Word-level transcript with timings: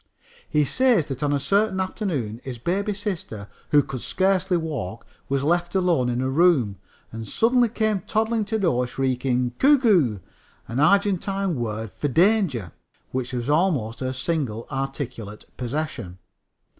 He 0.49 0.65
says 0.65 1.05
that 1.09 1.21
on 1.21 1.31
a 1.31 1.39
certain 1.39 1.79
afternoon 1.79 2.41
his 2.43 2.57
baby 2.57 2.95
sister, 2.95 3.47
who 3.69 3.83
could 3.83 4.01
scarcely 4.01 4.57
walk, 4.57 5.05
was 5.29 5.43
left 5.43 5.75
alone 5.75 6.09
in 6.09 6.21
a 6.21 6.27
room, 6.31 6.77
and 7.11 7.27
suddenly 7.27 7.69
came 7.69 7.99
toddling 8.07 8.43
to 8.45 8.55
the 8.55 8.61
door 8.61 8.87
shrieking 8.87 9.51
"ku 9.59 9.77
ku," 9.77 10.19
an 10.67 10.79
Argentine 10.79 11.53
word 11.53 11.91
for 11.93 12.07
danger, 12.07 12.71
which 13.11 13.31
was 13.31 13.47
almost 13.47 13.99
her 13.99 14.11
single 14.11 14.65
articulate 14.71 15.45
possession. 15.55 16.17